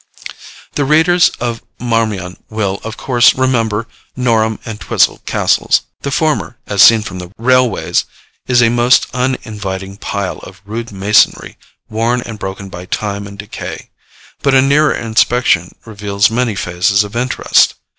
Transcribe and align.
The 0.73 0.83
readers 0.83 1.29
of 1.39 1.61
'Marmion' 1.77 2.37
will, 2.49 2.81
of 2.83 2.97
course, 2.97 3.35
remember 3.35 3.87
Norham 4.15 4.57
and 4.65 4.79
Twisell 4.81 5.19
castles. 5.27 5.81
The 6.01 6.09
former, 6.09 6.57
as 6.65 6.81
seen, 6.81 7.03
from 7.03 7.19
the 7.19 7.29
railways, 7.37 8.05
is 8.47 8.63
a 8.63 8.69
most 8.69 9.05
uninviting 9.13 9.97
pile 9.97 10.39
of 10.39 10.63
rude 10.65 10.91
masonry, 10.91 11.55
worn 11.87 12.23
and 12.23 12.39
broken 12.39 12.67
by 12.67 12.85
time 12.85 13.27
and 13.27 13.37
decay; 13.37 13.91
but 14.41 14.55
a 14.55 14.61
nearer 14.63 14.91
inspection 14.95 15.75
reveals 15.85 16.31
many 16.31 16.55
phases 16.55 17.03
of 17.03 17.15
interest. 17.15 17.75